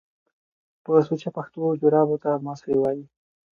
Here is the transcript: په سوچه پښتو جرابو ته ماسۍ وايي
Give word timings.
په 0.83 0.91
سوچه 1.07 1.29
پښتو 1.35 1.61
جرابو 1.81 2.15
ته 2.23 2.31
ماسۍ 2.45 2.75
وايي 2.79 3.03